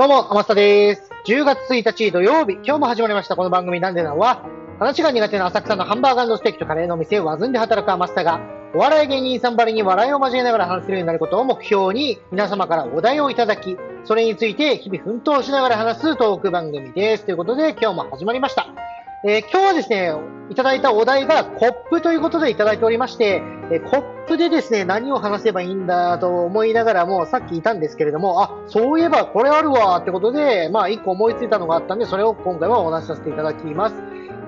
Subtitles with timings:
[0.00, 1.10] どうも、天下です。
[1.26, 4.42] 10月1日土曜日、今日も始まりましたこの番組なんでなんは、
[4.78, 8.40] 話が苦手な浅草のハンバーガーステーキとカレーの店をわずんで働く天下が、
[8.74, 17.26] お笑い芸人さんばりに笑いを交えながら話せるようになることを目標に、皆様からお題をいただき、それについて日々奮闘しながら話すトーク番組です。
[17.26, 18.89] ということで、今日も始まりました。
[19.22, 20.14] えー、今日はですね、
[20.48, 33.96] いただいたお題がコップということでいただいておりまして、えー、コップでですね、何を話せばいいんだと思いながらも、さっきいたんですけれども、あ、そういえばこれあるわってことで、まあ一個思いついたのがあったんで、それを今回はお話しさせていただきます。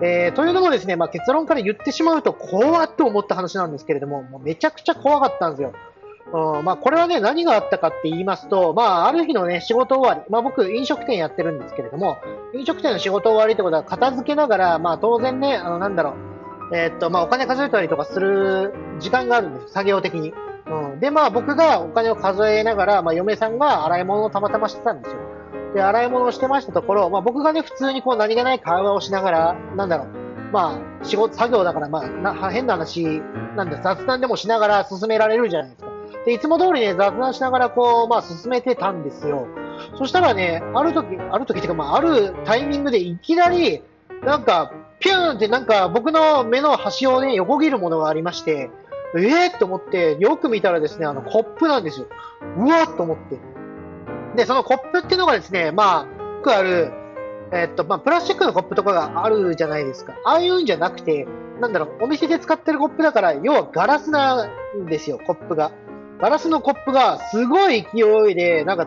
[0.00, 5.74] えー、というのもですね、まあ結論から言ってしまうと怖って思った話なんですけれども、もうめちゃくちゃ怖かったんですよ。
[6.32, 12.16] うん、まあ、これはね、何があったかって言いますと、まあ、ある日のね、仕事終わり、まあ、僕、飲食店やってるんですけれども、
[12.54, 16.14] 飲食店の仕事終わりってことは、片付けながら、まあ、当然ね、あの、なんだろ
[16.70, 20.32] う、えー、っと、まあ、お金数えたりとかする時間があるんです、作業的に。
[20.66, 21.00] うん。
[21.00, 25.18] で、まあ、僕がお金を数えながら、まあ、嫁さんが洗い物をたまたましてたんですよ。
[25.74, 30.08] で、洗い物をしてましたところ、まあ、僕がね、普通にこう、何気ない会話をしながら、なんだろう、
[30.50, 33.22] まあ、仕事、作業だから、まあ、な変な話、
[33.54, 35.91] なんだ、雑談でもしながら進められるじゃないですか。
[36.24, 39.48] で、いつも通りね、雑談しながらこう、まあ進めてたんですよ。
[39.96, 43.82] そしたらね、ある時、ある時っていうか、まああるタイミングでいきなり、
[44.22, 48.70] なんか、ピューンってなんか僕の目の端をね、横切るものがありまして、
[49.16, 52.06] ええー、と思って、よく見たらですね、あの、コップなんですよ。
[52.56, 53.38] うわっと思って。
[54.36, 56.92] で、そのコップっていうのがですね、まあ、よくある、
[57.52, 60.14] えっと、まあ、プラスチックのコップとかがあるじゃないですか。
[60.24, 61.26] ああいうんじゃなくて、
[61.60, 65.72] なんだろう、お店で使ってるコップだから、要はガラスなんですよ、コップが。
[66.22, 68.86] ガラスのコップがすごい勢いで、なんか、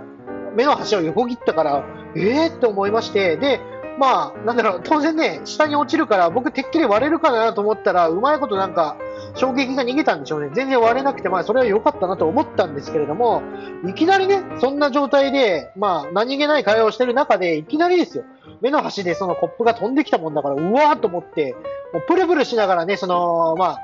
[0.56, 1.84] 目の端を横切ったから、
[2.16, 3.60] ええー、って思いまして、で、
[4.00, 8.96] まあ、なんだろう、当然ね、下に落ちるから、僕、てっきり割れるかなと思ったら、うまいことなんか、
[9.36, 10.50] 衝撃が逃げたんでしょうね。
[10.54, 13.42] 全然割れなくて、まあ、それは良かったなと思ったんですけれども、
[13.86, 18.24] いきなりね、そんな状態で、まあ、何気ない会話をしてる中で、いきなりですよ、
[18.62, 21.54] 目の端でそのコップが飛んできたもんだから、うわーと思って、
[21.92, 23.80] もうプルプルしながらね、その、まあ、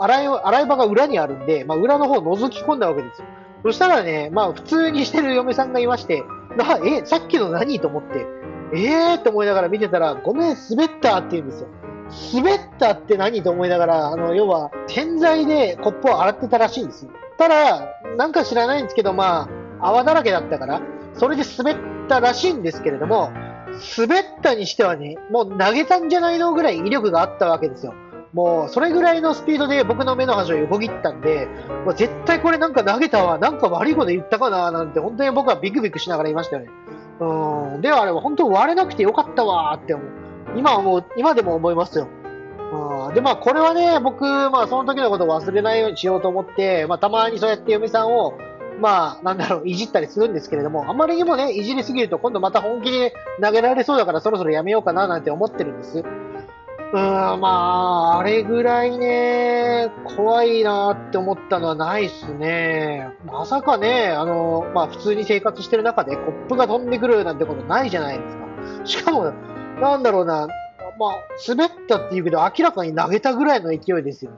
[0.00, 3.28] 洗い、洗い場が裏にあるんで、まあ、裏の方を覗き込んだわけですよ。
[3.62, 6.24] そしたらね、まあ、普通にしてる嫁さんがいまして、
[6.56, 8.26] な、え、さっきの何と思って、
[8.72, 11.68] ええー、と思いながら見てたら、ごめん、滑ったって言うんですよ。
[12.34, 17.10] 滑ったって何と思いながら、あの、要は、洗剤でコップを洗ってたらしいんですよ。
[17.38, 19.48] ただ、なんか知らないんですけど、ま
[19.80, 20.82] あ、泡だらけだったから、
[21.14, 21.76] それで滑っ
[22.08, 23.30] たらしいんですけれども、
[23.96, 27.94] 滑ったにしてはね、もう投げたんじゃないのぐらい威力があったわけですよ。
[28.32, 31.48] もう、それぐらいのスピードで僕の目の端を横切ったんで、
[31.84, 36.70] もう絶対これなんか投げたわ、なんか悪いこと言ったかな、なんて、本当に僕はビクビクしながらいましたよね。
[37.20, 37.80] うん。
[37.80, 40.06] ではあれは本当割れなくてよかったわって思う。
[40.56, 42.08] 今はもう、今でも思いますよ。
[43.08, 43.14] うん。
[43.14, 48.34] で、まあこれはね、僕、まあその時のことを忘れないようにしようと思って、まあたまにそうやって嫁さんを、
[48.80, 53.12] まあ、なんだろう、いじったりするんですけれども、あまりにもね、いじりすぎると今度また本気で
[53.42, 56.02] 投げられそうだからそろそろやめようかななんて思ってるんです。
[56.92, 56.96] うん、
[57.40, 63.10] まあ、あれぐらいね、怖いなって思ったのはないっすね。
[63.24, 68.86] まさかね、あの、まあ普通に生活してる中でコップが飛んでくるなんてことないじゃないですか。
[68.86, 69.32] しかも、
[69.80, 70.48] なんだろうな、
[70.98, 71.14] まあ、
[71.46, 74.32] 滑ったって言うけど明らかに投げたぐらいの勢いですよ。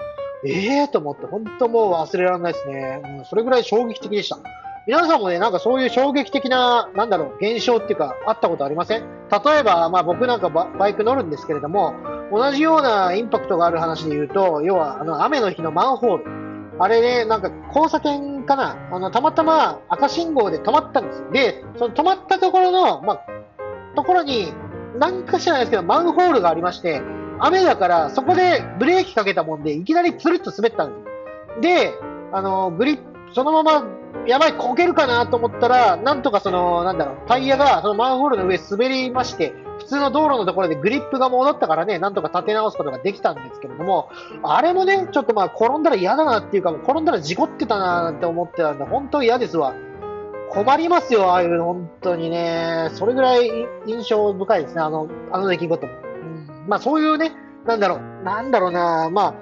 [0.45, 3.01] ええー、と思って、本当もう忘れられないですね。
[3.19, 4.39] うん、それぐらい衝撃的でした。
[4.85, 9.03] 皆さんもね、なんかそういう衝撃的な、なんだろう、現象っていうか、あったことありません？
[9.31, 11.95] 例えば、まあ僕なんかバイク乗るんですけれども、
[12.33, 16.25] 同じようなインパクトがある話で言うと、要は、あの、雨の日のマンホール。
[16.81, 18.77] あれね、なんか交差点かな？
[18.91, 21.25] あの、たまたま赤信号で止まったんです。
[21.33, 23.21] で、その止まったところの、まあ、
[23.95, 24.53] ところに、
[24.99, 27.03] なんか知らないですけど、マンホールがありまして、
[27.39, 31.11] 雨だから、そこでブレーキかけたもんで、いきなりつるっと滑ったんで
[31.55, 31.61] す。
[31.61, 31.93] で、
[32.33, 33.85] あの、グリッ、そのまま
[34.27, 44.11] やばい、こけるかなと思ったら、なんとかその、なんだろう、タイヤがそのマンホールの上滑りまして、普通の道路のところでグリップが戻ったからね、なんとか立て直すことができたんですけれども、
[44.45, 49.75] あれもね、ちょっとまあ転んだら嫌だなっていうか、転んだら事故ってたなって思ってたんで、本当嫌ですわ。
[50.51, 52.91] 困りますよ、ああいうの、本当にね。
[52.93, 53.51] それぐらい
[53.87, 55.93] 印象深いですね、あの、あの出来事も。
[55.93, 55.97] う
[56.27, 57.33] ん、まあそういうね、
[57.67, 59.35] なんだろう、なんだろうな、ま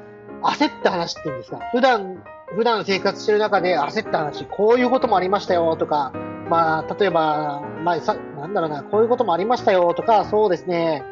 [0.42, 1.58] あ、焦った話っていうんですか。
[1.72, 2.22] 普段
[2.54, 6.12] 普段生活してる中で焦った話、こういうこともありましたよとか、
[6.48, 11.04] まあ、例えば、まあ、さ、なんだろうな、こういうこともありましたよとか、そうですね、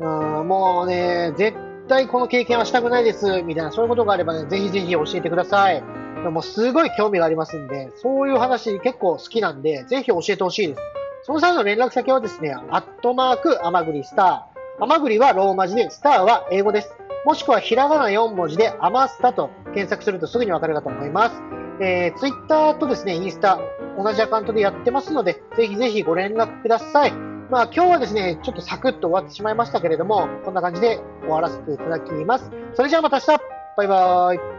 [0.00, 1.56] うん、もうね、絶
[1.88, 5.82] 対この経験はしたくないです、みたいな、そういうことがあればね、ぜひぜひ教えてください。
[6.30, 10.80] もうすごい興味がありますんで、そういう話結構好きなんで、ぜひ教えてほしいです。
[11.24, 14.84] その際の連絡先はですね、アットマーク、アマグリスター。
[14.84, 16.90] アマグリはローマ字で、スターは英語です。
[17.24, 21.42] もしくはひらがな4文字でアマスタと検索するとすぐにわかるかと思います。
[21.80, 23.60] えー、ツイッターとですね、インスタ、
[23.96, 27.12] 同じアカウントでやってますので、ぜひぜひご連絡ください。
[27.50, 32.50] まあ今日はですね、ちょっとサクッと終わってしまいましたけれども、こんな感じで終わらせていただきます。
[32.74, 33.26] それじゃあまた明日
[33.76, 34.57] バイバーイ